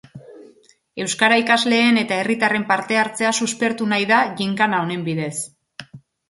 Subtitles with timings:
[1.03, 5.33] Euskara ikasleen eta herritarren parte hartzea suspertu nahi da ginkana honen bidez.